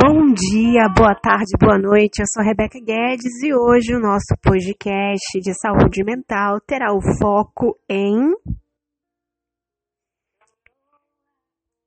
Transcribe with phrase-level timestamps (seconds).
[0.00, 2.20] Bom dia, boa tarde, boa noite.
[2.20, 7.78] Eu sou Rebeca Guedes e hoje o nosso podcast de saúde mental terá o foco
[7.88, 8.32] em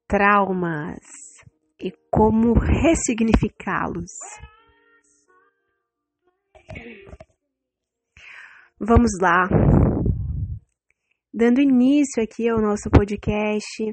[0.08, 1.00] traumas
[1.82, 4.12] e como ressignificá-los.
[8.80, 9.50] Vamos lá.
[11.34, 13.84] Dando início aqui ao nosso podcast,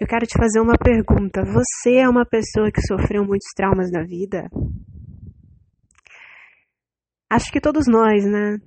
[0.00, 1.42] eu quero te fazer uma pergunta.
[1.42, 4.48] Você é uma pessoa que sofreu muitos traumas na vida?
[7.28, 8.58] Acho que todos nós, né?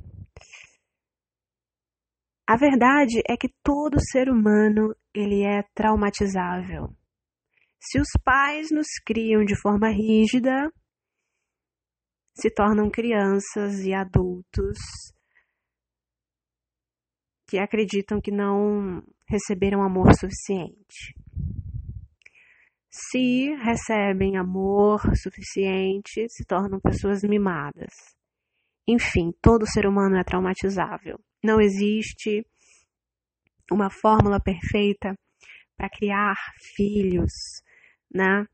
[2.46, 6.94] A verdade é que todo ser humano, ele é traumatizável.
[7.80, 10.70] Se os pais nos criam de forma rígida,
[12.36, 14.78] se tornam crianças e adultos
[17.48, 21.16] que acreditam que não receberam amor suficiente.
[22.90, 27.92] Se recebem amor suficiente, se tornam pessoas mimadas.
[28.88, 31.20] Enfim, todo ser humano é traumatizável.
[31.44, 32.46] Não existe
[33.72, 35.16] uma fórmula perfeita
[35.76, 36.36] para criar
[36.76, 37.32] filhos,
[38.14, 38.46] né?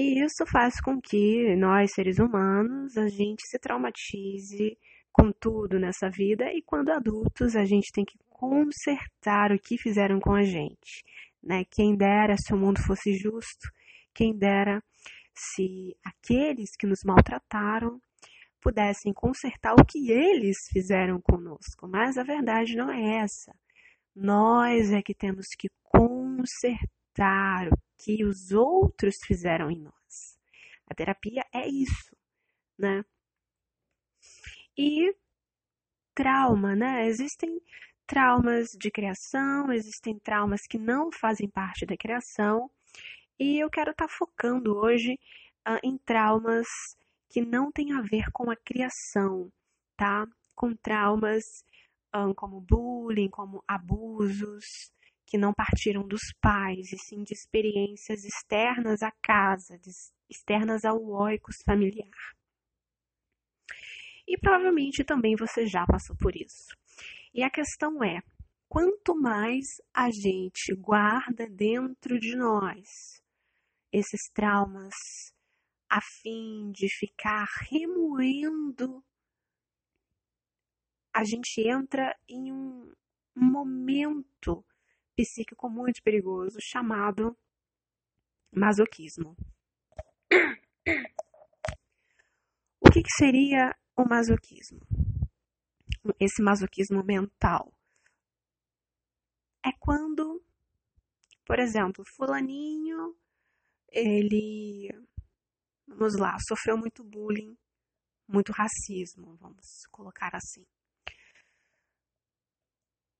[0.00, 4.78] E isso faz com que nós, seres humanos, a gente se traumatize
[5.10, 10.20] com tudo nessa vida e quando adultos a gente tem que consertar o que fizeram
[10.20, 11.02] com a gente,
[11.42, 11.64] né?
[11.68, 13.68] Quem dera se o mundo fosse justo,
[14.14, 14.80] quem dera
[15.34, 18.00] se aqueles que nos maltrataram
[18.60, 23.52] pudessem consertar o que eles fizeram conosco, mas a verdade não é essa.
[24.14, 30.38] Nós é que temos que consertar o que os outros fizeram em nós.
[30.86, 32.16] A terapia é isso,
[32.78, 33.04] né?
[34.76, 35.14] E
[36.14, 37.06] trauma, né?
[37.06, 37.60] Existem
[38.06, 42.70] traumas de criação, existem traumas que não fazem parte da criação,
[43.38, 45.18] e eu quero estar tá focando hoje
[45.68, 46.66] uh, em traumas
[47.28, 49.52] que não têm a ver com a criação,
[49.96, 50.26] tá?
[50.56, 51.44] Com traumas
[52.14, 54.90] um, como bullying, como abusos,
[55.28, 59.78] que não partiram dos pais, e sim de experiências externas à casa,
[60.28, 62.34] externas ao oicos familiar.
[64.26, 66.74] E provavelmente também você já passou por isso.
[67.34, 68.22] E a questão é:
[68.68, 73.22] quanto mais a gente guarda dentro de nós
[73.92, 74.94] esses traumas
[75.90, 79.02] a fim de ficar remoendo,
[81.14, 82.92] a gente entra em um
[83.34, 84.64] momento
[85.18, 87.36] psíquico muito perigoso chamado
[88.52, 89.36] masoquismo.
[92.80, 94.80] O que, que seria o masoquismo?
[96.20, 97.74] Esse masoquismo mental
[99.64, 100.40] é quando,
[101.44, 103.16] por exemplo, fulaninho,
[103.90, 104.88] ele,
[105.86, 107.58] vamos lá, sofreu muito bullying,
[108.28, 110.64] muito racismo, vamos colocar assim.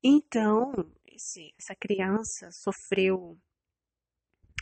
[0.03, 0.73] Então,
[1.07, 3.37] esse, essa criança sofreu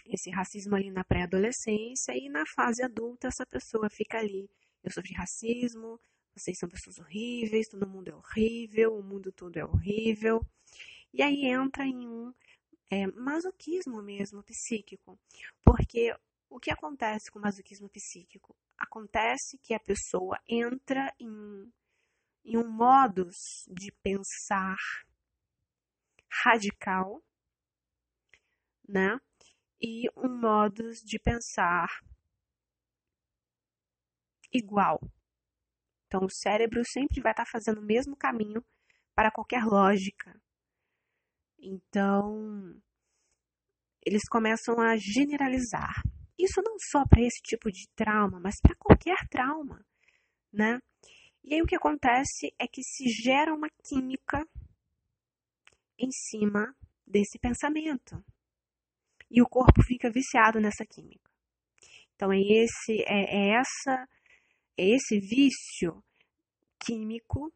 [0.07, 4.49] esse racismo ali na pré-adolescência e na fase adulta essa pessoa fica ali.
[4.83, 6.01] Eu sofri racismo,
[6.35, 10.41] vocês são pessoas horríveis, todo mundo é horrível, o mundo todo é horrível.
[11.13, 12.33] E aí entra em um
[12.91, 15.19] é, masoquismo mesmo psíquico.
[15.65, 16.15] Porque
[16.49, 18.57] o que acontece com o masoquismo psíquico?
[18.79, 21.73] Acontece que a pessoa entra em,
[22.45, 24.77] em um modus de pensar
[26.31, 27.23] radical,
[28.89, 29.19] né?
[29.81, 31.89] E um modo de pensar
[34.53, 35.01] igual.
[36.07, 38.65] Então, o cérebro sempre vai estar fazendo o mesmo caminho
[39.15, 40.41] para qualquer lógica.
[41.59, 42.81] Então,
[44.05, 46.01] eles começam a generalizar.
[46.39, 49.85] Isso não só para esse tipo de trauma, mas para qualquer trauma,
[50.53, 50.79] né?
[51.43, 54.47] E aí o que acontece é que se gera uma química
[55.99, 56.75] em cima
[57.07, 58.23] desse pensamento.
[59.31, 61.31] E o corpo fica viciado nessa química.
[62.15, 64.09] Então é esse é, é essa
[64.79, 66.03] é esse vício
[66.79, 67.53] químico,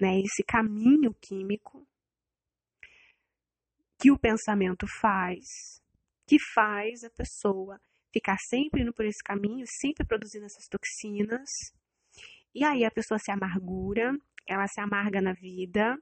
[0.00, 1.86] né, esse caminho químico
[4.00, 5.82] que o pensamento faz,
[6.26, 7.80] que faz a pessoa
[8.12, 11.48] ficar sempre indo por esse caminho, sempre produzindo essas toxinas.
[12.54, 14.16] E aí a pessoa se amargura,
[14.46, 15.96] ela se amarga na vida,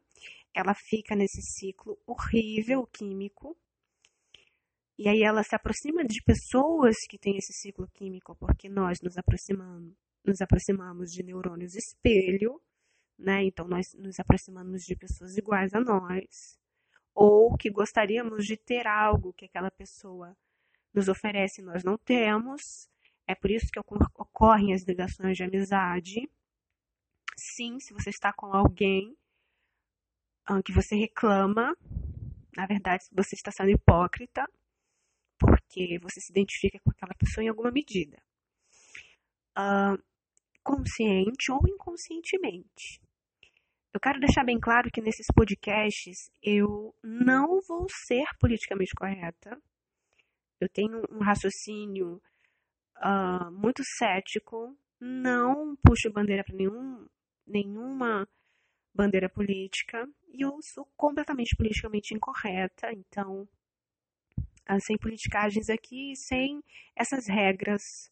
[0.57, 3.55] ela fica nesse ciclo horrível químico.
[4.99, 9.19] E aí ela se aproxima de pessoas que têm esse ciclo químico, porque nós nos
[9.19, 9.95] aproximamos,
[10.25, 12.59] nos aproximamos de neurônios espelho,
[13.19, 13.45] né?
[13.45, 16.59] Então nós nos aproximamos de pessoas iguais a nós,
[17.15, 20.35] ou que gostaríamos de ter algo que aquela pessoa
[20.95, 22.89] nos oferece e nós não temos.
[23.27, 26.31] É por isso que ocorrem as ligações de amizade.
[27.37, 29.15] Sim, se você está com alguém
[30.65, 31.77] que você reclama,
[32.57, 34.45] na verdade você está sendo hipócrita,
[35.39, 38.17] porque você se identifica com aquela pessoa em alguma medida.
[39.59, 40.03] Uh,
[40.63, 43.01] consciente ou inconscientemente.
[43.95, 49.59] Eu quero deixar bem claro que nesses podcasts eu não vou ser politicamente correta.
[50.61, 52.21] Eu tenho um raciocínio
[52.99, 57.07] uh, muito cético, não puxo bandeira para nenhum,
[57.47, 58.29] nenhuma
[58.97, 63.49] bandeira política e eu sou completamente politicamente incorreta, então
[64.69, 66.63] uh, sem politicagens aqui, sem
[66.95, 68.11] essas regras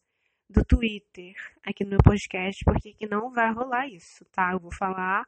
[0.49, 4.51] do Twitter aqui no meu podcast, porque que não vai rolar isso, tá?
[4.53, 5.27] Eu vou falar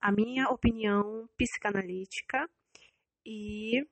[0.00, 2.48] a minha opinião psicanalítica
[3.24, 3.86] e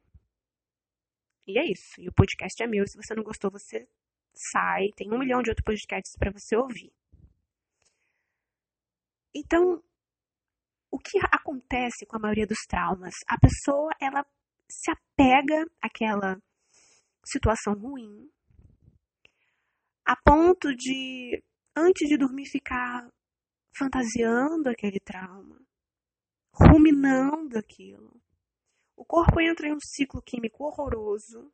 [1.46, 2.00] e é isso.
[2.00, 2.86] E o podcast é meu.
[2.86, 3.88] Se você não gostou, você
[4.32, 4.90] sai.
[4.96, 6.92] Tem um milhão de outros podcasts para você ouvir.
[9.34, 9.82] Então,
[10.90, 13.14] o que acontece com a maioria dos traumas?
[13.28, 14.24] A pessoa, ela
[14.68, 16.40] se apega àquela
[17.24, 18.28] situação ruim,
[20.04, 21.42] a ponto de,
[21.76, 23.08] antes de dormir, ficar
[23.76, 25.60] fantasiando aquele trauma,
[26.52, 28.20] ruminando aquilo.
[28.96, 31.52] O corpo entra em um ciclo químico horroroso.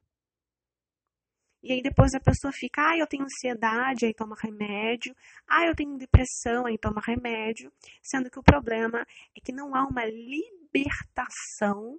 [1.66, 5.16] E aí depois a pessoa fica, ah, eu tenho ansiedade, aí toma remédio.
[5.48, 7.72] Ah, eu tenho depressão, aí toma remédio.
[8.00, 9.04] Sendo que o problema
[9.36, 11.98] é que não há uma libertação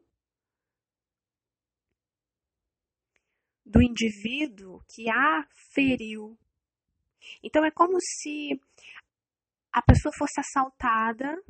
[3.65, 6.39] do indivíduo que a feriu.
[7.43, 8.57] Então é como se
[9.73, 11.43] a pessoa fosse assaltada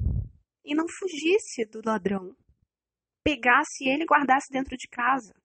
[0.65, 2.35] e não fugisse do ladrão.
[3.23, 5.35] Pegasse ele e guardasse dentro de casa.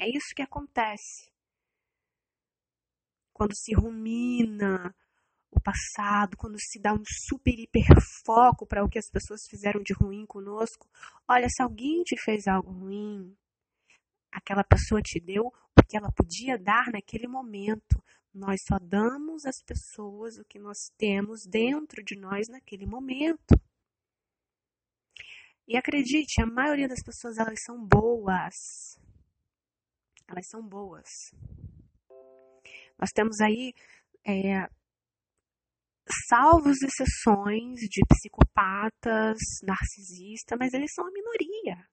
[0.00, 1.30] É isso que acontece.
[3.34, 4.94] Quando se rumina
[5.50, 7.84] o passado, quando se dá um super hiper
[8.24, 10.88] foco para o que as pessoas fizeram de ruim conosco.
[11.28, 13.36] Olha, se alguém te fez algo ruim,
[14.32, 18.02] aquela pessoa te deu o que ela podia dar naquele momento.
[18.32, 23.54] Nós só damos às pessoas o que nós temos dentro de nós naquele momento.
[25.68, 28.98] E acredite, a maioria das pessoas elas são boas.
[30.30, 31.08] Elas são boas.
[32.96, 33.74] Nós temos aí
[34.24, 34.68] é,
[36.28, 41.84] salvos exceções de psicopatas, narcisistas, mas eles são a minoria.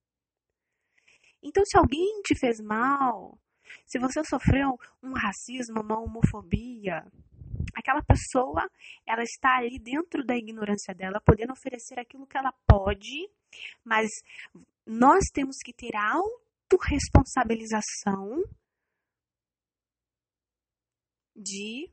[1.42, 3.40] Então, se alguém te fez mal,
[3.86, 7.04] se você sofreu um racismo, uma homofobia,
[7.76, 8.70] aquela pessoa,
[9.06, 13.30] ela está ali dentro da ignorância dela, podendo oferecer aquilo que ela pode,
[13.84, 14.10] mas
[14.86, 16.14] nós temos que ter a
[16.68, 18.44] autorresponsabilização
[21.36, 21.90] de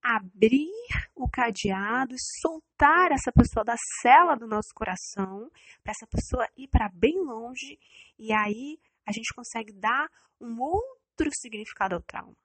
[0.00, 0.70] abrir
[1.14, 5.50] o cadeado e soltar essa pessoa da cela do nosso coração,
[5.82, 7.78] para essa pessoa ir para bem longe,
[8.18, 10.08] e aí a gente consegue dar
[10.40, 12.36] um outro significado ao trauma.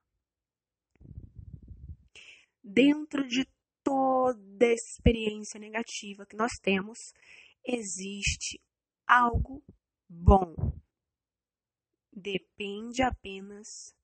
[2.64, 3.46] Dentro de
[3.84, 6.98] toda experiência negativa que nós temos,
[7.66, 8.60] existe
[9.06, 9.62] algo
[10.10, 10.56] bom.
[12.16, 13.96] Depende apenas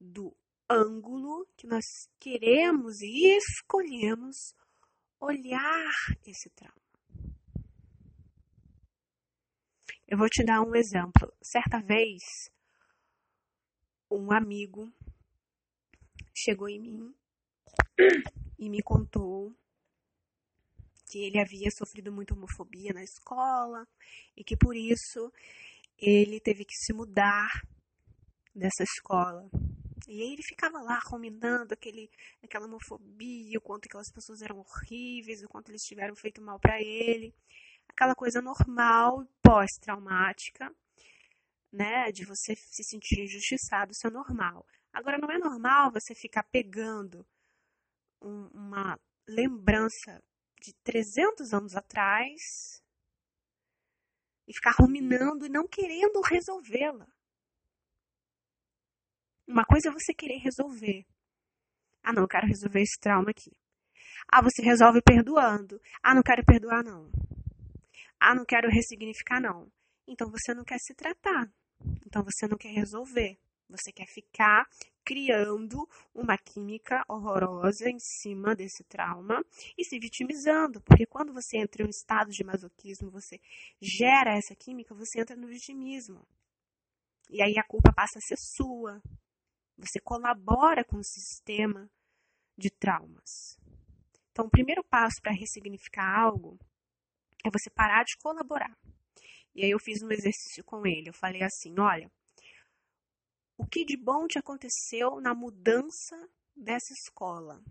[0.00, 0.34] do
[0.68, 4.54] ângulo que nós queremos e escolhemos
[5.18, 5.92] olhar
[6.24, 6.80] esse trauma.
[10.06, 11.32] Eu vou te dar um exemplo.
[11.42, 12.50] Certa vez,
[14.10, 14.92] um amigo
[16.32, 17.14] chegou em mim
[18.58, 19.54] e me contou
[21.10, 23.86] que ele havia sofrido muita homofobia na escola
[24.36, 25.32] e que por isso
[26.00, 27.48] ele teve que se mudar
[28.54, 29.48] dessa escola
[30.10, 32.10] e aí ele ficava lá ruminando aquele,
[32.42, 36.82] aquela homofobia, o quanto aquelas pessoas eram horríveis, o quanto eles tiveram feito mal para
[36.82, 37.32] ele.
[37.88, 40.74] Aquela coisa normal, pós-traumática,
[41.72, 42.10] né?
[42.10, 44.66] De você se sentir injustiçado, isso é normal.
[44.92, 47.24] Agora, não é normal você ficar pegando
[48.20, 50.20] um, uma lembrança
[50.60, 52.82] de 300 anos atrás
[54.50, 57.06] e ficar ruminando e não querendo resolvê-la.
[59.46, 61.06] Uma coisa é você querer resolver.
[62.02, 63.52] Ah, não, eu quero resolver esse trauma aqui.
[64.28, 65.80] Ah, você resolve perdoando.
[66.02, 67.08] Ah, não quero perdoar, não.
[68.18, 69.70] Ah, não quero ressignificar, não.
[70.06, 71.48] Então você não quer se tratar.
[72.04, 73.38] Então você não quer resolver.
[73.68, 74.66] Você quer ficar
[75.10, 79.44] criando uma química horrorosa em cima desse trauma
[79.76, 83.40] e se vitimizando, porque quando você entra em um estado de masoquismo, você
[83.80, 86.24] gera essa química, você entra no vitimismo.
[87.28, 89.02] E aí a culpa passa a ser sua.
[89.78, 91.90] Você colabora com o sistema
[92.56, 93.58] de traumas.
[94.30, 96.56] Então, o primeiro passo para ressignificar algo
[97.44, 98.78] é você parar de colaborar.
[99.56, 101.08] E aí eu fiz um exercício com ele.
[101.08, 102.08] Eu falei assim: olha,
[103.60, 106.16] o que de bom te aconteceu na mudança
[106.56, 107.62] dessa escola?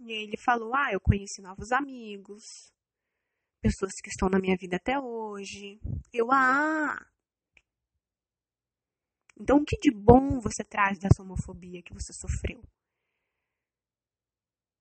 [0.00, 2.42] E ele falou: Ah, eu conheci novos amigos,
[3.60, 5.80] pessoas que estão na minha vida até hoje.
[6.12, 6.98] Eu, ah.
[9.38, 12.60] Então, o que de bom você traz dessa homofobia que você sofreu?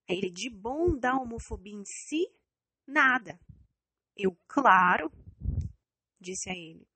[0.08, 2.28] Ele, de bom da homofobia em si,
[2.88, 3.40] nada.
[4.18, 5.12] Eu, claro,
[6.20, 6.91] disse a ele.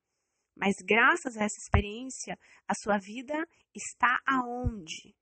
[0.56, 5.14] Mas graças a essa experiência, a sua vida está aonde?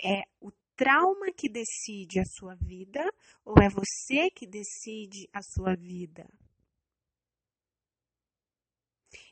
[0.00, 3.02] É o trauma que decide a sua vida
[3.44, 6.28] ou é você que decide a sua vida?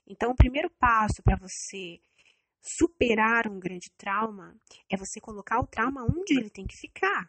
[0.06, 2.00] Então, o primeiro passo para você
[2.60, 4.58] superar um grande trauma
[4.90, 7.28] é você colocar o trauma onde ele tem que ficar.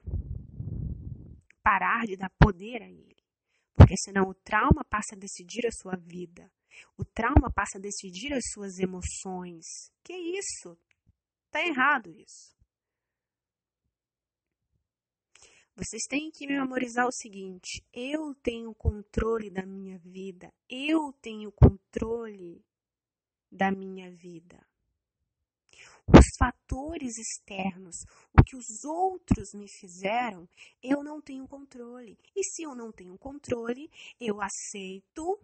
[1.61, 3.16] Parar de dar poder a ele.
[3.77, 6.51] Porque senão o trauma passa a decidir a sua vida.
[6.98, 9.65] O trauma passa a decidir as suas emoções.
[10.03, 10.75] Que isso?
[11.51, 12.57] Tá errado isso.
[15.75, 20.51] Vocês têm que memorizar o seguinte: eu tenho controle da minha vida.
[20.67, 22.65] Eu tenho controle
[23.51, 24.66] da minha vida.
[26.07, 30.47] Os fatores externos, o que os outros me fizeram,
[30.81, 32.17] eu não tenho controle.
[32.35, 35.37] E se eu não tenho controle, eu aceito,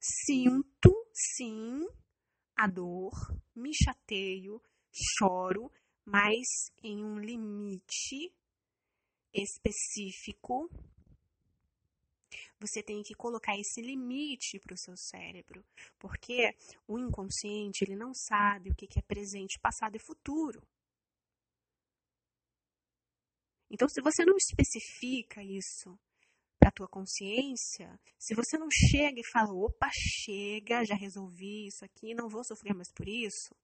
[0.00, 1.86] sinto, sim,
[2.56, 3.12] a dor,
[3.54, 5.70] me chateio, choro,
[6.04, 8.32] mas em um limite
[9.32, 10.68] específico
[12.60, 15.64] você tem que colocar esse limite para o seu cérebro,
[15.98, 16.54] porque
[16.86, 20.62] o inconsciente ele não sabe o que é presente, passado e futuro.
[23.70, 25.98] Então, se você não especifica isso
[26.58, 31.84] para a tua consciência, se você não chega e fala, opa, chega, já resolvi isso
[31.84, 33.54] aqui, não vou sofrer mais por isso,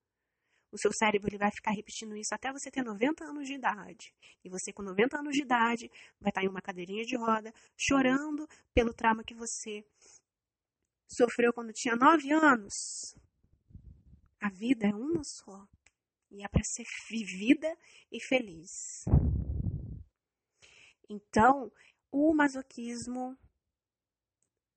[0.74, 4.12] o seu cérebro ele vai ficar repetindo isso até você ter 90 anos de idade.
[4.44, 5.88] E você, com 90 anos de idade,
[6.20, 9.86] vai estar em uma cadeirinha de roda, chorando pelo trauma que você
[11.08, 13.14] sofreu quando tinha 9 anos.
[14.40, 15.64] A vida é uma só.
[16.28, 17.72] E é para ser vivida
[18.10, 19.04] e feliz.
[21.08, 21.70] Então,
[22.10, 23.38] o masoquismo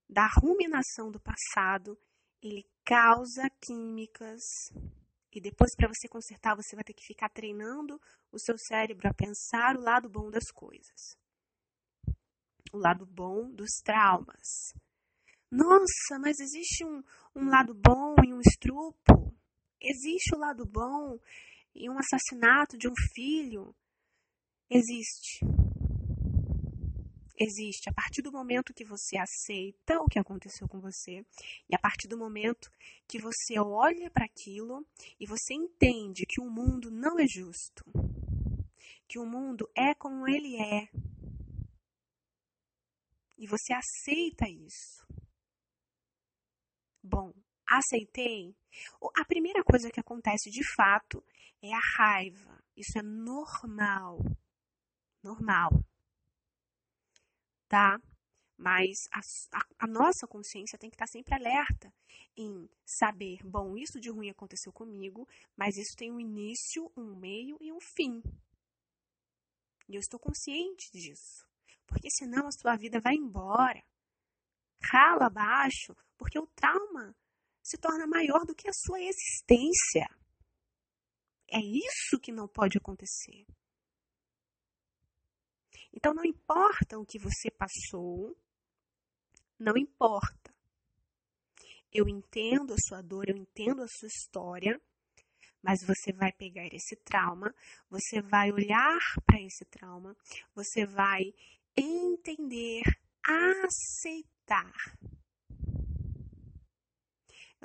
[0.07, 1.97] da ruminação do passado,
[2.39, 4.43] ele causa químicas
[5.31, 7.99] e depois, para você consertar, você vai ter que ficar treinando
[8.31, 11.15] o seu cérebro a pensar o lado bom das coisas.
[12.71, 14.73] O lado bom dos traumas.
[15.51, 17.03] Nossa, mas existe um,
[17.35, 19.33] um lado bom em um estrupo?
[19.81, 21.17] Existe o lado bom
[21.75, 23.75] em um assassinato de um filho?
[24.69, 25.39] Existe
[27.37, 31.25] existe a partir do momento que você aceita o que aconteceu com você
[31.69, 32.71] e a partir do momento
[33.07, 34.85] que você olha para aquilo
[35.19, 37.83] e você entende que o mundo não é justo,
[39.07, 40.89] que o mundo é como ele é.
[43.37, 45.05] E você aceita isso.
[47.03, 47.31] Bom,
[47.67, 48.55] aceitei.
[49.15, 51.23] A primeira coisa que acontece de fato
[51.61, 52.63] é a raiva.
[52.75, 54.19] Isso é normal.
[55.23, 55.71] Normal
[57.67, 57.99] tá?
[58.57, 59.19] Mas a,
[59.59, 61.93] a, a, nossa consciência tem que estar sempre alerta
[62.35, 67.57] em saber, bom, isso de ruim aconteceu comigo, mas isso tem um início, um meio
[67.61, 68.21] e um fim.
[69.87, 71.45] E eu estou consciente disso.
[71.85, 73.81] Porque senão a sua vida vai embora.
[74.83, 77.15] Rala abaixo, porque o trauma
[77.63, 80.07] se torna maior do que a sua existência.
[81.49, 83.45] É isso que não pode acontecer.
[85.97, 88.37] Então não importa o que você passou,
[89.57, 90.53] não importa.
[91.91, 94.79] Eu entendo a sua dor, eu entendo a sua história,
[95.59, 97.51] mas você vai pegar esse trauma,
[97.89, 100.15] você vai olhar para esse trauma,
[100.53, 101.33] você vai
[101.75, 102.83] entender,
[103.23, 104.71] aceitar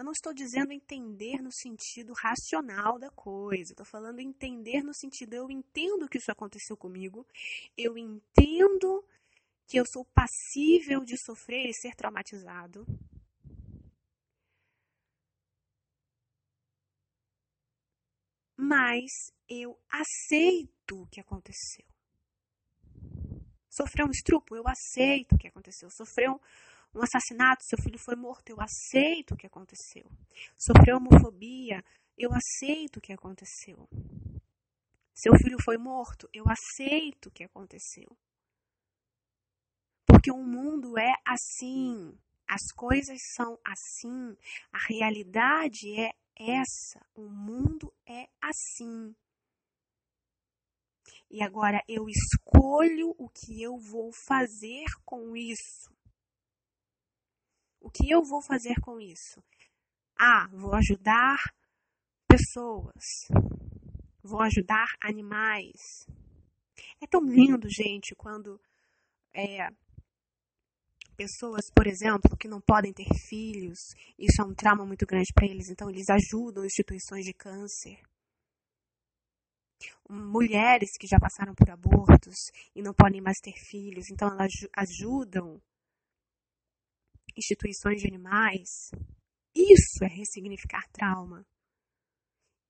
[0.03, 5.35] eu não estou dizendo entender no sentido racional da coisa, estou falando entender no sentido
[5.35, 7.25] eu entendo que isso aconteceu comigo,
[7.79, 9.05] eu entendo
[9.69, 12.85] que eu sou passível de sofrer e ser traumatizado.
[18.55, 21.85] mas eu aceito o que aconteceu.
[23.69, 25.91] Sofreu um estrupo, eu aceito o que aconteceu.
[25.91, 26.41] Sofreu
[26.95, 30.05] um assassinato, seu filho foi morto, eu aceito o que aconteceu.
[30.59, 31.83] Sofreu homofobia,
[32.19, 33.89] eu aceito o que aconteceu.
[35.15, 38.17] Seu filho foi morto, eu aceito o que aconteceu.
[40.07, 44.37] Porque o mundo é assim, as coisas são assim,
[44.73, 49.15] a realidade é essa, o mundo é assim.
[51.31, 55.91] E agora eu escolho o que eu vou fazer com isso.
[57.83, 59.43] O que eu vou fazer com isso?
[60.19, 61.37] Ah, vou ajudar
[62.29, 63.27] pessoas.
[64.23, 66.07] Vou ajudar animais.
[67.01, 68.61] É tão lindo, gente, quando
[69.35, 69.69] é,
[71.17, 73.79] pessoas, por exemplo, que não podem ter filhos,
[74.17, 78.01] isso é um trauma muito grande para eles, então eles ajudam instituições de câncer
[80.09, 85.61] mulheres que já passaram por abortos e não podem mais ter filhos, então elas ajudam
[87.37, 88.91] instituições de animais.
[89.55, 91.47] Isso é ressignificar trauma.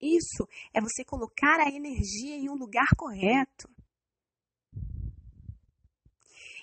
[0.01, 3.69] Isso é você colocar a energia em um lugar correto.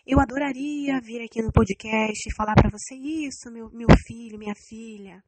[0.05, 4.55] Eu adoraria vir aqui no podcast e falar para você isso, meu, meu filho, minha
[4.55, 5.23] filha.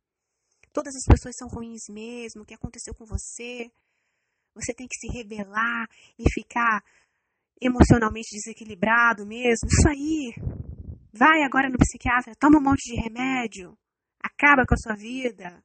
[0.74, 3.72] Todas as pessoas são ruins mesmo, o que aconteceu com você
[4.54, 5.88] você tem que se rebelar
[6.18, 6.84] e ficar
[7.62, 9.68] emocionalmente desequilibrado mesmo.
[9.68, 10.34] Isso aí.
[11.14, 13.78] Vai agora no psiquiatra, toma um monte de remédio,
[14.20, 15.64] acaba com a sua vida.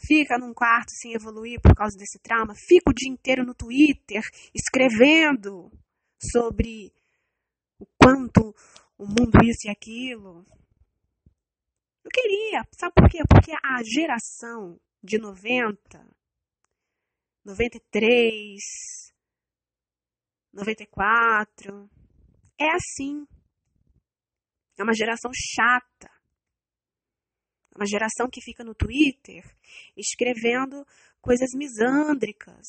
[0.00, 2.54] Fica num quarto sem evoluir por causa desse trauma.
[2.54, 4.22] Fica o dia inteiro no Twitter
[4.54, 5.72] escrevendo
[6.20, 6.92] sobre
[7.80, 8.54] o quanto
[8.96, 10.46] o mundo isso e aquilo.
[12.04, 13.18] Eu queria, sabe por quê?
[13.28, 16.06] Porque a geração de 90
[17.48, 18.60] 93,
[20.52, 21.90] 94.
[22.60, 23.26] É assim.
[24.78, 26.10] É uma geração chata.
[27.74, 29.44] É uma geração que fica no Twitter
[29.96, 30.86] escrevendo
[31.20, 32.66] coisas misândricas.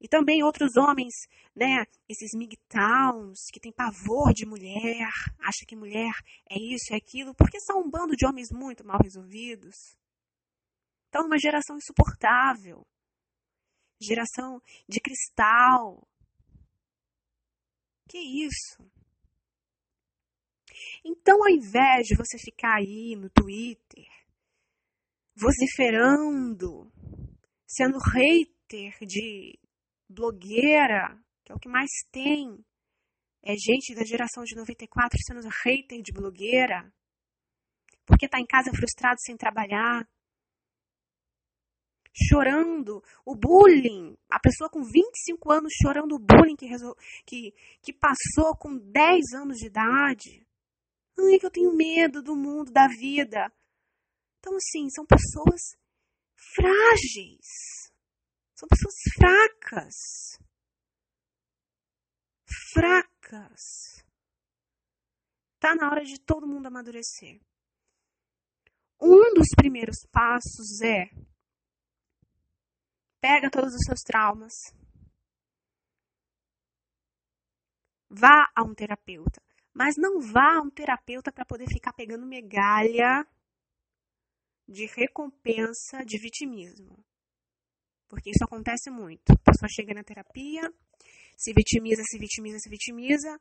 [0.00, 1.14] E também outros homens,
[1.54, 6.12] né, esses MGTOWs, que têm pavor de mulher, acha que mulher
[6.50, 9.96] é isso, é aquilo, porque são um bando de homens muito mal resolvidos.
[11.08, 12.84] Então, uma geração insuportável
[14.02, 16.06] geração de cristal.
[18.08, 18.82] Que isso?
[21.04, 24.06] Então, ao invés de você ficar aí no Twitter,
[25.34, 26.90] vociferando,
[27.66, 29.58] sendo hater de
[30.08, 32.64] blogueira, que é o que mais tem,
[33.42, 36.92] é gente da geração de 94 sendo hater de blogueira,
[38.06, 40.06] porque está em casa frustrado sem trabalhar,
[42.14, 46.68] chorando o bullying, a pessoa com 25 anos chorando o bullying que,
[47.24, 50.41] que, que passou com 10 anos de idade.
[51.18, 53.52] Ai, que eu tenho medo do mundo, da vida.
[54.38, 55.76] Então, assim, são pessoas
[56.54, 57.92] frágeis.
[58.54, 59.94] São pessoas fracas.
[62.72, 64.04] Fracas.
[65.58, 67.40] Tá na hora de todo mundo amadurecer.
[69.00, 71.10] Um dos primeiros passos é
[73.22, 74.52] Pega todos os seus traumas.
[78.10, 79.40] Vá a um terapeuta.
[79.74, 83.26] Mas não vá a um terapeuta para poder ficar pegando megalha
[84.68, 87.04] de recompensa de vitimismo.
[88.08, 89.32] Porque isso acontece muito.
[89.32, 90.70] A pessoa chega na terapia,
[91.36, 93.40] se vitimiza, se vitimiza, se vitimiza,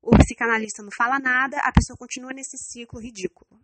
[0.00, 3.60] o psicanalista não fala nada, a pessoa continua nesse ciclo ridículo.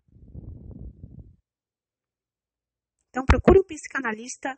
[3.09, 4.57] Então procure um psicanalista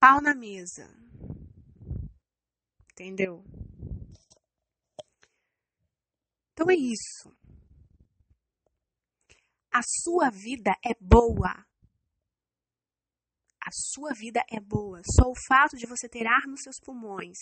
[0.00, 0.88] pau na mesa.
[2.92, 3.44] Entendeu?
[6.58, 7.32] Então é isso.
[9.72, 11.64] A sua vida é boa.
[13.60, 15.00] A sua vida é boa.
[15.04, 17.38] Só o fato de você ter ar nos seus pulmões,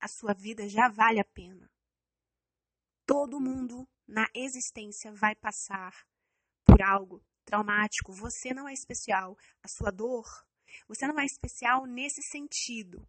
[0.00, 1.70] a sua vida já vale a pena.
[3.04, 5.92] Todo mundo na existência vai passar
[6.64, 8.14] por algo traumático.
[8.14, 9.36] Você não é especial.
[9.62, 10.24] A sua dor
[10.88, 13.06] você não é especial nesse sentido,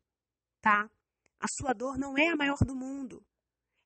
[0.59, 0.91] tá?
[1.39, 3.25] A sua dor não é a maior do mundo.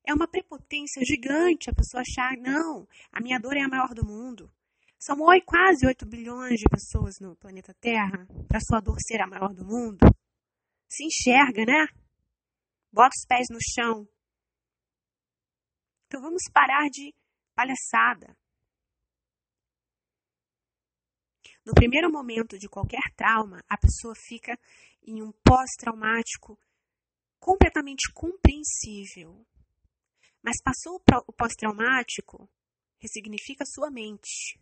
[0.04, 4.04] É uma prepotência gigante a pessoa achar, não, a minha dor é a maior do
[4.04, 4.50] mundo.
[4.98, 9.54] São quase 8 bilhões de pessoas no planeta Terra para sua dor ser a maior
[9.54, 9.98] do mundo.
[10.88, 11.86] Se enxerga, né?
[12.92, 14.06] Bota os pés no chão.
[16.06, 17.14] Então vamos parar de
[17.54, 18.36] palhaçada.
[21.64, 24.58] No primeiro momento de qualquer trauma, a pessoa fica
[25.06, 26.58] em um pós-traumático
[27.38, 29.46] completamente compreensível.
[30.42, 32.48] Mas passou o pós-traumático,
[32.98, 34.58] ressignifica a sua mente.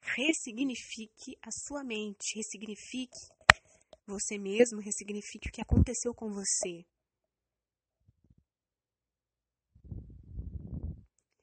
[0.00, 3.18] Ressignifique a sua mente, ressignifique
[4.06, 6.86] você mesmo, ressignifique o que aconteceu com você.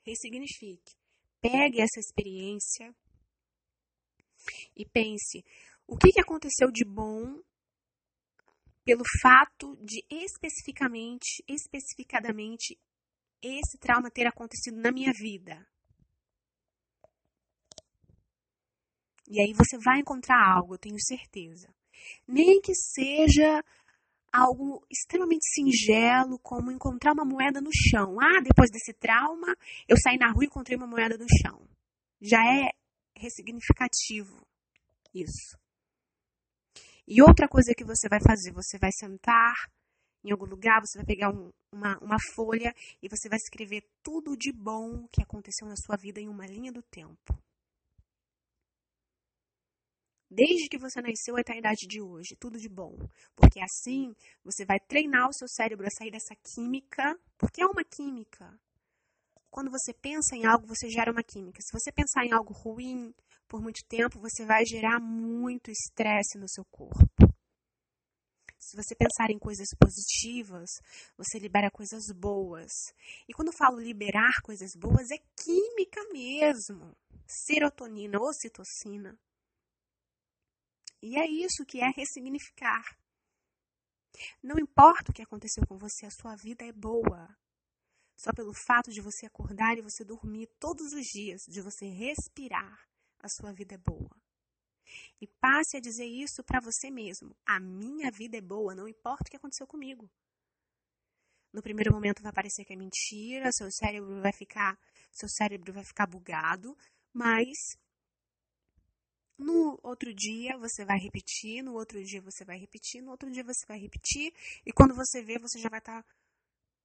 [0.04, 0.96] Ressignifique.
[1.42, 2.96] Pegue essa experiência
[4.76, 5.44] e pense
[5.88, 7.40] o que aconteceu de bom
[8.84, 12.80] pelo fato de especificamente, especificadamente
[13.42, 15.66] esse trauma ter acontecido na minha vida.
[19.28, 21.74] E aí você vai encontrar algo, eu tenho certeza.
[22.28, 23.64] Nem que seja
[24.32, 28.20] algo extremamente singelo, como encontrar uma moeda no chão.
[28.20, 29.56] Ah, depois desse trauma,
[29.88, 31.68] eu saí na rua e encontrei uma moeda no chão.
[32.22, 32.72] Já é
[33.16, 34.46] ressignificativo
[35.14, 35.58] isso.
[37.08, 39.54] E outra coisa que você vai fazer, você vai sentar
[40.26, 44.36] em algum lugar, você vai pegar um, uma, uma folha e você vai escrever tudo
[44.36, 47.38] de bom que aconteceu na sua vida em uma linha do tempo.
[50.28, 52.98] Desde que você nasceu até a idade de hoje, tudo de bom.
[53.36, 57.84] Porque assim você vai treinar o seu cérebro a sair dessa química, porque é uma
[57.84, 58.52] química.
[59.52, 61.62] Quando você pensa em algo, você gera uma química.
[61.62, 63.14] Se você pensar em algo ruim
[63.48, 67.25] por muito tempo, você vai gerar muito estresse no seu corpo.
[68.66, 70.82] Se você pensar em coisas positivas,
[71.16, 72.72] você libera coisas boas.
[73.30, 76.98] E quando eu falo liberar coisas boas, é química mesmo.
[77.28, 79.16] Serotonina, ocitocina.
[81.00, 82.84] E é isso que é ressignificar.
[84.42, 87.38] Não importa o que aconteceu com você, a sua vida é boa.
[88.18, 92.80] Só pelo fato de você acordar e você dormir todos os dias, de você respirar,
[93.20, 94.25] a sua vida é boa.
[95.22, 97.36] E passe a dizer isso para você mesmo.
[97.46, 100.10] A minha vida é boa, não importa o que aconteceu comigo.
[101.54, 104.78] No primeiro momento vai parecer que é mentira, seu cérebro vai ficar,
[105.12, 106.78] seu cérebro vai ficar bugado,
[107.14, 107.78] mas
[109.38, 113.44] no outro dia você vai repetir, no outro dia você vai repetir, no outro dia
[113.44, 114.34] você vai repetir,
[114.66, 116.10] e quando você vê, você já vai estar tá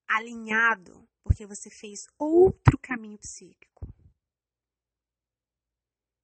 [0.09, 3.87] alinhado, porque você fez outro caminho psíquico.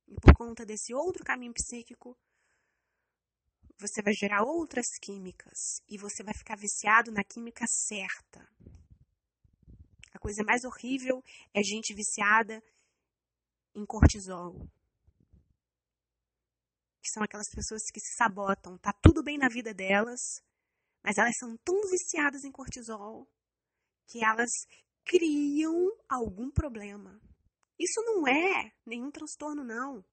[0.07, 2.17] E por conta desse outro caminho psíquico,
[3.79, 8.49] você vai gerar outras químicas e você vai ficar viciado na química certa.
[10.15, 12.63] A coisa mais horrível é gente viciada
[13.75, 14.67] em cortisol.
[17.03, 18.79] Que são aquelas pessoas que se sabotam.
[18.79, 20.43] Tá tudo bem na vida delas,
[21.03, 23.29] mas elas são tão viciadas em cortisol
[24.07, 24.51] que elas
[25.05, 27.21] criam algum problema.
[27.79, 30.05] Isso não é nenhum transtorno, não.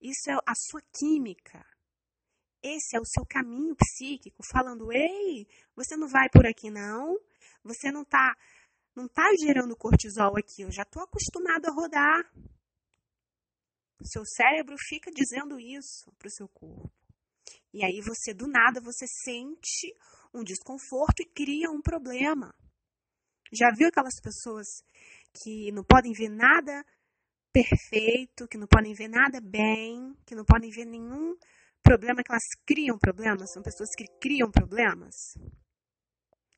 [0.00, 1.64] Isso é a sua química.
[2.62, 7.18] Esse é o seu caminho psíquico falando: "Ei, você não vai por aqui não.
[7.62, 8.34] Você não tá
[8.94, 10.62] não tá gerando cortisol aqui.
[10.62, 12.32] Eu já tô acostumado a rodar."
[14.00, 16.92] O seu cérebro fica dizendo isso para o seu corpo.
[17.72, 19.94] E aí você do nada você sente
[20.32, 22.54] um desconforto e cria um problema.
[23.52, 24.66] Já viu aquelas pessoas
[25.42, 26.84] que não podem ver nada
[27.52, 31.36] perfeito, que não podem ver nada bem, que não podem ver nenhum
[31.82, 35.14] problema, que elas criam problemas, são pessoas que criam problemas.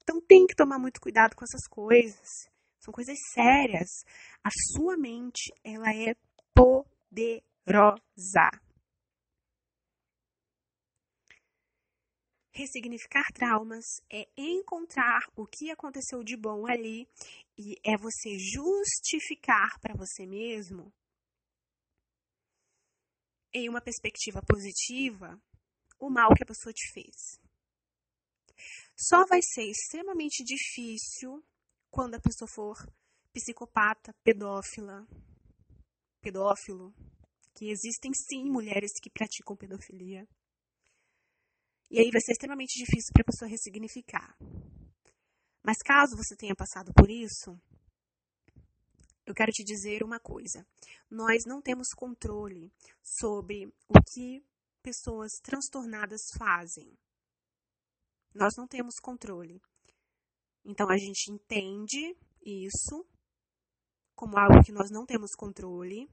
[0.02, 2.48] Então tem que tomar muito cuidado com essas coisas.
[2.80, 4.04] São coisas sérias.
[4.42, 6.16] A sua mente, ela é
[6.54, 8.50] poderosa.
[12.58, 17.08] Ressignificar traumas é encontrar o que aconteceu de bom ali
[17.56, 20.92] e é você justificar para você mesmo,
[23.54, 25.40] em uma perspectiva positiva,
[26.00, 27.38] o mal que a pessoa te fez.
[28.96, 31.40] Só vai ser extremamente difícil
[31.92, 32.76] quando a pessoa for
[33.32, 35.06] psicopata, pedófila,
[36.20, 36.92] pedófilo,
[37.54, 40.26] que existem sim mulheres que praticam pedofilia.
[41.90, 44.36] E aí vai ser extremamente difícil para a pessoa ressignificar.
[45.64, 47.58] Mas caso você tenha passado por isso,
[49.24, 50.66] eu quero te dizer uma coisa.
[51.10, 52.70] Nós não temos controle
[53.02, 54.44] sobre o que
[54.82, 56.96] pessoas transtornadas fazem.
[58.34, 59.60] Nós não temos controle.
[60.64, 63.06] Então a gente entende isso
[64.14, 66.10] como algo que nós não temos controle.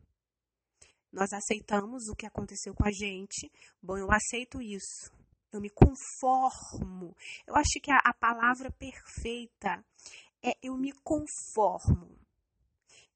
[1.12, 3.52] Nós aceitamos o que aconteceu com a gente.
[3.82, 5.12] Bom, eu aceito isso
[5.52, 7.16] eu me conformo.
[7.48, 9.84] Eu acho que a, a palavra perfeita
[10.44, 12.20] é eu me conformo.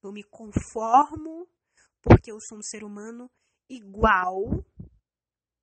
[0.01, 1.47] Eu me conformo
[2.01, 3.29] porque eu sou um ser humano
[3.69, 4.65] igual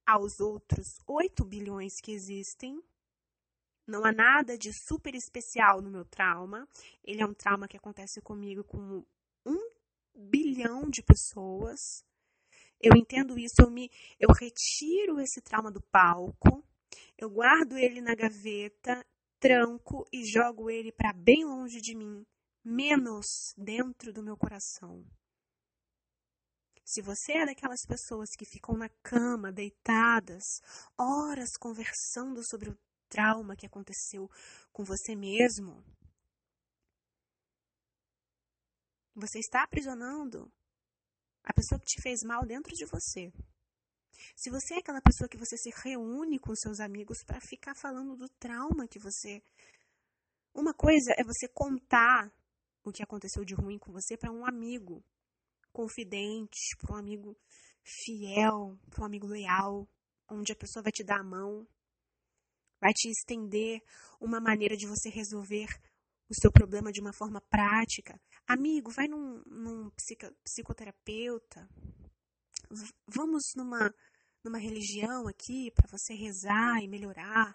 [0.06, 2.80] aos outros 8 bilhões que existem.
[3.86, 6.68] Não há nada de super especial no meu trauma.
[7.04, 9.04] Ele é um trauma que acontece comigo com
[9.44, 9.70] um
[10.14, 12.04] bilhão de pessoas.
[12.80, 16.62] Eu entendo isso, eu me eu retiro esse trauma do palco,
[17.16, 19.04] eu guardo ele na gaveta,
[19.38, 22.26] tranco e jogo ele para bem longe de mim,
[22.64, 25.04] menos dentro do meu coração.
[26.84, 30.44] Se você é daquelas pessoas que ficam na cama, deitadas,
[30.96, 34.30] horas conversando sobre o trauma que aconteceu
[34.72, 35.84] com você mesmo,
[39.14, 40.52] você está aprisionando
[41.46, 43.32] a pessoa que te fez mal dentro de você.
[44.34, 48.16] Se você é aquela pessoa que você se reúne com seus amigos para ficar falando
[48.16, 49.40] do trauma que você.
[50.52, 52.32] Uma coisa é você contar
[52.82, 55.04] o que aconteceu de ruim com você para um amigo
[55.72, 57.36] confidente, para um amigo
[57.84, 59.88] fiel, para um amigo leal,
[60.28, 61.66] onde a pessoa vai te dar a mão,
[62.80, 63.82] vai te estender
[64.20, 65.68] uma maneira de você resolver
[66.28, 68.20] o seu problema de uma forma prática.
[68.46, 69.90] Amigo, vai num, num
[70.44, 71.68] psicoterapeuta.
[73.06, 73.92] Vamos numa,
[74.44, 77.54] numa religião aqui para você rezar e melhorar.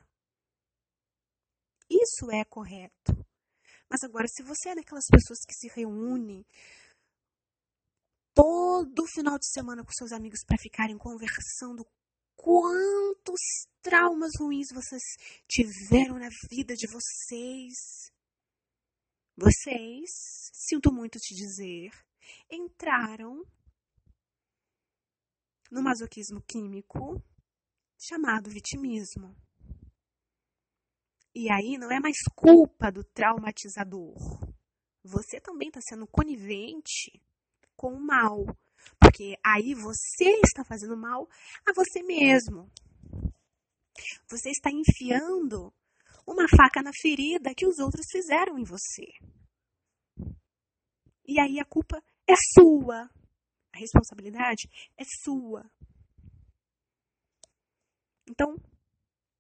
[1.90, 3.14] Isso é correto.
[3.90, 6.46] Mas agora, se você é daquelas pessoas que se reúne
[8.34, 11.86] todo final de semana com seus amigos para ficarem conversando
[12.36, 13.42] quantos
[13.82, 15.04] traumas ruins vocês
[15.48, 18.12] tiveram na vida de vocês.
[19.44, 21.90] Vocês, sinto muito te dizer,
[22.48, 23.44] entraram
[25.72, 27.20] no masoquismo químico
[27.98, 29.36] chamado vitimismo.
[31.34, 34.16] E aí não é mais culpa do traumatizador.
[35.04, 37.20] Você também está sendo conivente
[37.76, 38.46] com o mal.
[39.00, 41.28] Porque aí você está fazendo mal
[41.68, 42.72] a você mesmo.
[44.30, 45.74] Você está enfiando
[46.26, 49.08] uma faca na ferida que os outros fizeram em você.
[51.28, 53.10] E aí a culpa é sua.
[53.74, 55.70] A responsabilidade é sua.
[58.30, 58.56] Então,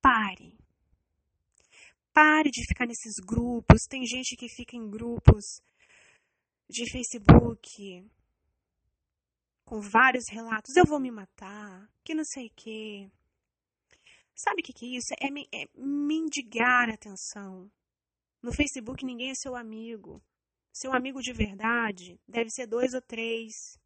[0.02, 0.58] pare.
[2.14, 3.84] Pare de ficar nesses grupos.
[3.90, 5.62] Tem gente que fica em grupos
[6.70, 8.10] de Facebook,
[9.66, 13.12] com vários relatos, eu vou me matar, que não sei o quê.
[14.44, 15.14] Sabe o que, que é isso?
[15.22, 15.28] É,
[15.62, 17.72] é mendigar atenção.
[18.42, 20.20] No Facebook ninguém é seu amigo.
[20.74, 23.78] Seu amigo de verdade deve ser dois ou três.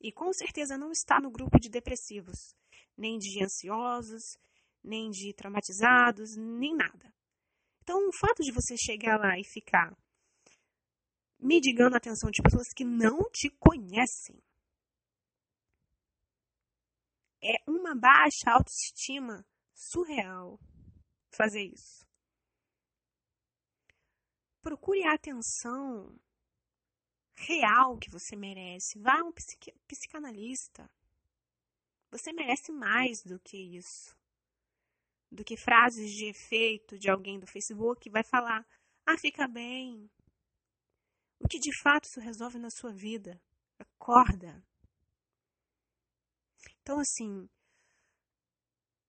[0.00, 2.56] E com certeza não está no grupo de depressivos,
[2.96, 4.38] nem de ansiosos,
[4.82, 7.12] nem de traumatizados, nem nada.
[7.82, 9.94] Então, o fato de você chegar lá e ficar
[11.38, 14.42] mendigando a atenção de pessoas que não te conhecem,
[17.42, 20.58] é uma baixa autoestima surreal
[21.30, 22.06] fazer isso.
[24.62, 26.18] Procure a atenção
[27.36, 28.98] real que você merece.
[28.98, 29.32] Vá a um
[29.86, 30.90] psicanalista.
[32.10, 34.16] Você merece mais do que isso.
[35.30, 38.64] Do que frases de efeito de alguém do Facebook que vai falar:
[39.04, 40.08] ah, fica bem.
[41.40, 43.40] O que de fato isso resolve na sua vida?
[43.78, 44.64] Acorda.
[46.80, 47.48] Então, assim,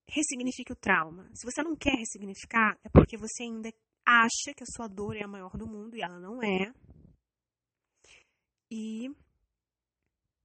[0.07, 1.29] ressignifique o trauma.
[1.33, 3.73] Se você não quer ressignificar, é porque você ainda
[4.05, 6.73] acha que a sua dor é a maior do mundo e ela não é.
[8.69, 9.09] E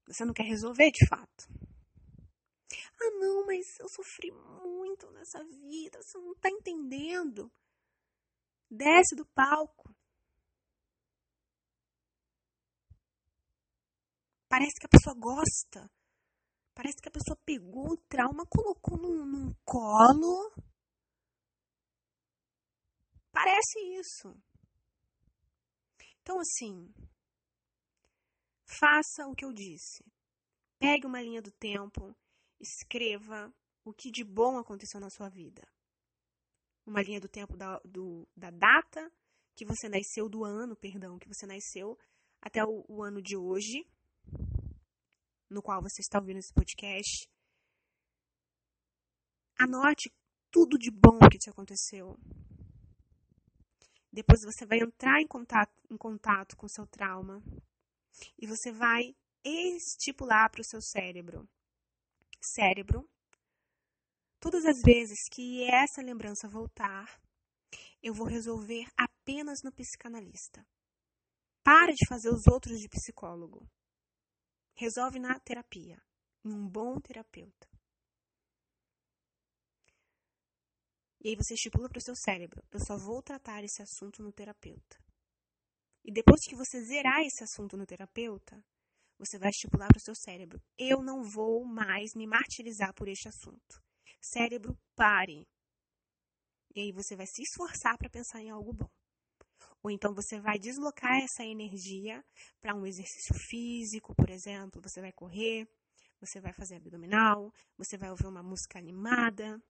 [0.06, 1.48] você não quer resolver de fato.
[3.00, 7.50] Ah, não, mas eu sofri muito nessa vida, você não tá entendendo.
[8.70, 9.94] Desce do palco.
[14.48, 15.90] Parece que a pessoa gosta
[16.82, 20.50] Parece que a pessoa pegou o trauma, colocou num, num colo.
[23.30, 24.34] Parece isso.
[26.22, 26.90] Então, assim,
[28.64, 30.02] faça o que eu disse.
[30.78, 32.16] Pegue uma linha do tempo,
[32.58, 35.62] escreva o que de bom aconteceu na sua vida.
[36.86, 39.12] Uma linha do tempo da, do, da data
[39.54, 41.98] que você nasceu, do ano, perdão, que você nasceu,
[42.40, 43.86] até o, o ano de hoje,
[45.50, 47.28] no qual você está ouvindo esse podcast.
[49.58, 50.10] Anote
[50.50, 52.16] tudo de bom que te aconteceu.
[54.12, 57.42] Depois você vai entrar em contato, em contato com seu trauma
[58.38, 61.48] e você vai estipular para o seu cérebro.
[62.40, 63.08] Cérebro,
[64.40, 67.20] todas as vezes que essa lembrança voltar,
[68.02, 70.66] eu vou resolver apenas no psicanalista.
[71.62, 73.68] Pare de fazer os outros de psicólogo.
[74.80, 76.02] Resolve na terapia,
[76.42, 77.68] em um bom terapeuta.
[81.22, 84.32] E aí você estipula para o seu cérebro: eu só vou tratar esse assunto no
[84.32, 84.98] terapeuta.
[86.02, 88.64] E depois que você zerar esse assunto no terapeuta,
[89.18, 93.28] você vai estipular para o seu cérebro: eu não vou mais me martirizar por este
[93.28, 93.82] assunto.
[94.18, 95.46] Cérebro, pare.
[96.74, 98.99] E aí você vai se esforçar para pensar em algo bom.
[99.82, 102.22] Ou então você vai deslocar essa energia
[102.60, 105.66] para um exercício físico, por exemplo, você vai correr,
[106.20, 109.60] você vai fazer abdominal, você vai ouvir uma música animada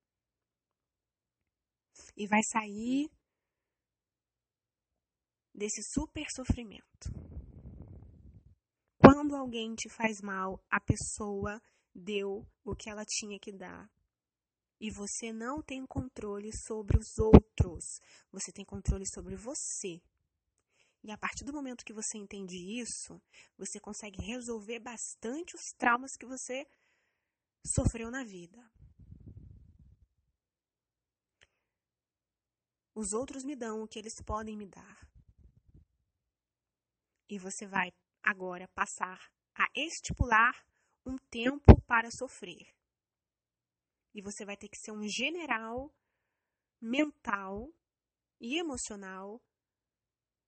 [2.17, 3.09] e vai sair
[5.55, 7.09] desse super sofrimento.
[8.99, 11.61] Quando alguém te faz mal, a pessoa
[11.95, 13.89] deu o que ela tinha que dar
[14.81, 18.01] e você não tem controle sobre os outros,
[18.33, 20.01] você tem controle sobre você.
[21.03, 23.21] E a partir do momento que você entende isso,
[23.59, 26.67] você consegue resolver bastante os traumas que você
[27.67, 28.59] sofreu na vida.
[32.95, 35.09] Os outros me dão o que eles podem me dar.
[37.29, 40.67] E você vai agora passar a estipular
[41.07, 42.80] um tempo para sofrer.
[44.15, 45.93] E você vai ter que ser um general
[46.81, 47.73] mental
[48.41, 49.41] e emocional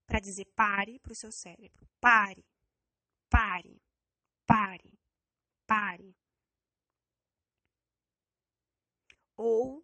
[0.05, 1.87] para dizer pare para o seu cérebro.
[1.99, 2.45] Pare,
[3.29, 3.81] pare,
[4.45, 4.99] pare,
[5.65, 6.15] pare.
[9.35, 9.83] Ou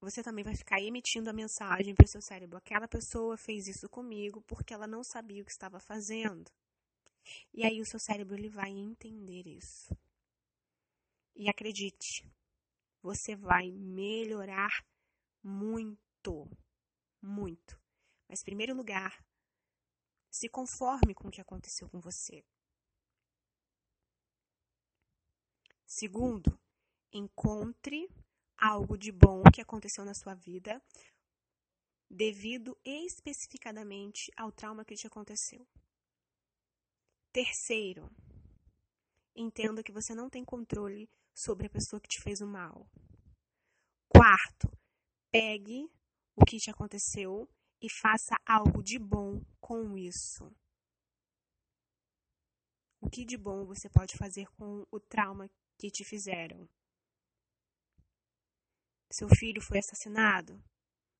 [0.00, 3.88] você também vai ficar emitindo a mensagem para o seu cérebro: aquela pessoa fez isso
[3.88, 6.50] comigo porque ela não sabia o que estava fazendo.
[7.52, 9.96] E aí o seu cérebro ele vai entender isso.
[11.34, 12.24] E acredite,
[13.02, 14.84] você vai melhorar
[15.42, 16.48] muito,
[17.22, 17.80] muito.
[18.28, 19.24] Mas, em primeiro lugar,
[20.30, 22.44] se conforme com o que aconteceu com você.
[25.86, 26.60] Segundo,
[27.12, 28.08] encontre
[28.56, 30.82] algo de bom que aconteceu na sua vida
[32.10, 35.66] devido especificadamente ao trauma que te aconteceu.
[37.32, 38.10] Terceiro,
[39.34, 41.08] entenda que você não tem controle
[41.38, 42.90] sobre a pessoa que te fez o mal.
[44.08, 44.68] Quarto,
[45.30, 45.88] pegue
[46.34, 47.48] o que te aconteceu
[47.80, 50.52] e faça algo de bom com isso.
[53.00, 55.48] O que de bom você pode fazer com o trauma
[55.78, 56.68] que te fizeram?
[59.08, 60.60] Seu filho foi assassinado?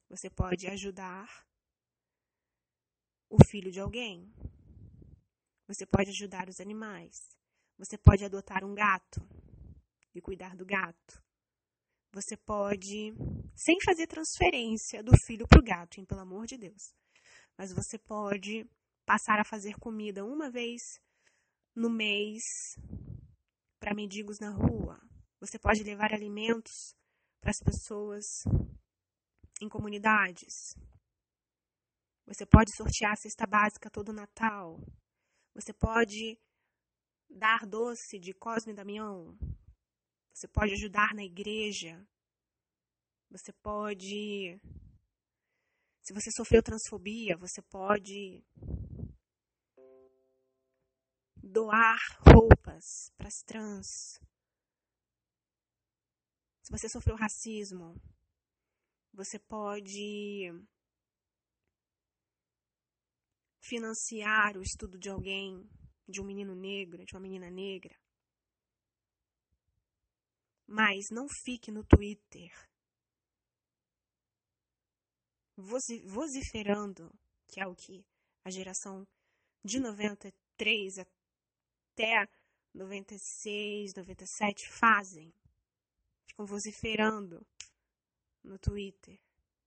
[0.08, 1.46] Você pode ajudar
[3.30, 4.34] o filho de alguém.
[5.68, 7.38] Você pode ajudar os animais.
[7.78, 9.20] Você pode adotar um gato
[10.18, 11.22] e cuidar do gato.
[12.12, 13.14] Você pode,
[13.54, 16.94] sem fazer transferência do filho para o gato, hein, pelo amor de Deus.
[17.56, 18.68] Mas você pode
[19.04, 20.80] passar a fazer comida uma vez
[21.74, 22.42] no mês
[23.78, 24.98] para mendigos na rua.
[25.40, 26.94] Você pode levar alimentos
[27.40, 28.24] para as pessoas
[29.60, 30.74] em comunidades.
[32.26, 34.80] Você pode sortear a cesta básica todo Natal.
[35.54, 36.38] Você pode
[37.28, 39.36] dar doce de Cosme e Damião
[40.38, 42.06] você pode ajudar na igreja.
[43.28, 44.56] Você pode.
[46.00, 48.44] Se você sofreu transfobia, você pode
[51.42, 54.20] doar roupas para as trans.
[56.62, 58.00] Se você sofreu racismo,
[59.12, 60.52] você pode
[63.60, 65.68] financiar o estudo de alguém,
[66.08, 67.97] de um menino negro, de uma menina negra.
[70.68, 72.52] Mas não fique no Twitter
[76.04, 77.12] vociferando,
[77.48, 78.04] que é o que
[78.44, 79.08] a geração
[79.64, 82.28] de 93 até
[82.74, 85.32] 96, 97 fazem.
[86.26, 87.44] Ficam vociferando
[88.44, 89.18] no Twitter.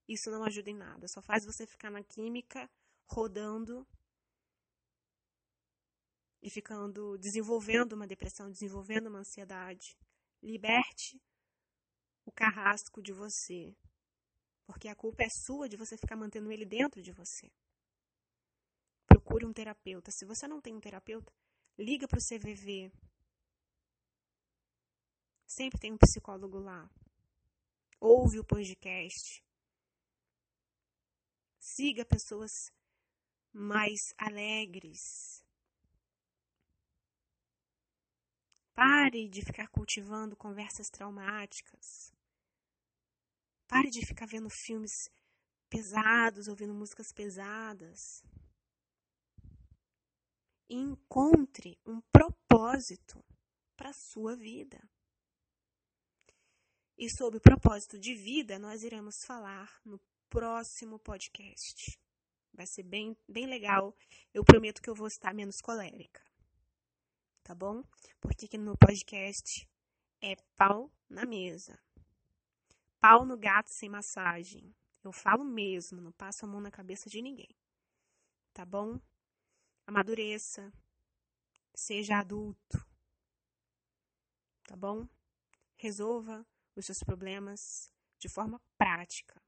[0.08, 2.70] Isso não ajuda em nada, só faz você ficar na química
[3.06, 3.88] rodando
[6.42, 9.98] e ficando desenvolvendo uma depressão, desenvolvendo uma ansiedade.
[10.42, 11.22] Liberte
[12.26, 13.76] o carrasco de você,
[14.66, 17.52] porque a culpa é sua de você ficar mantendo ele dentro de você.
[19.08, 20.12] Procure um terapeuta.
[20.12, 21.32] Se você não tem um terapeuta,
[21.78, 22.92] liga para o CVV.
[25.46, 26.90] Sempre tem um psicólogo lá.
[28.00, 29.44] Ouve o podcast.
[31.60, 32.52] Siga pessoas
[33.54, 35.44] mais alegres,
[38.74, 42.14] Pare de ficar cultivando conversas traumáticas.
[43.68, 45.10] Pare de ficar vendo filmes
[45.70, 48.24] pesados, ouvindo músicas pesadas.
[50.70, 53.24] E encontre um propósito
[53.76, 54.82] para a sua vida.
[56.98, 60.00] E sobre o propósito de vida, nós iremos falar no
[60.30, 62.00] próximo podcast.
[62.54, 63.96] Vai ser bem, bem legal.
[64.34, 66.22] Eu prometo que eu vou estar menos colérica.
[67.44, 67.84] Tá bom?
[68.20, 69.68] Porque aqui no podcast
[70.22, 71.80] é pau na mesa.
[73.00, 74.76] Pau no gato sem massagem.
[75.04, 77.50] Eu falo mesmo, não passo a mão na cabeça de ninguém.
[78.54, 79.00] Tá bom?
[79.88, 80.72] Amadureça.
[81.74, 82.86] Seja adulto.
[84.68, 85.08] Tá bom?
[85.76, 89.42] Resolva os seus problemas de forma prática.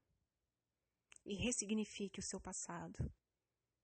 [1.24, 3.10] E ressignifique o seu passado.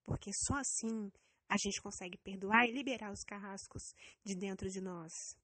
[0.02, 1.12] Porque só assim
[1.50, 3.92] a gente consegue perdoar e liberar os carrascos
[4.24, 5.36] de dentro de nós.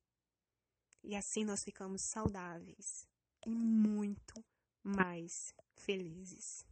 [1.02, 3.08] E assim nós ficamos saudáveis
[3.44, 4.44] e muito
[4.84, 6.64] mais felizes.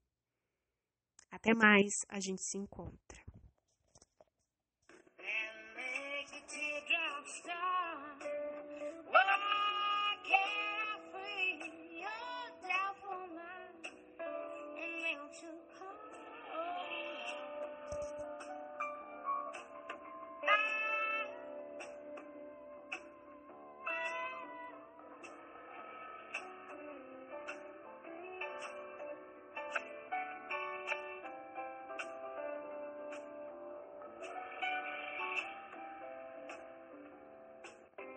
[1.32, 3.24] Até mais, a gente se encontra.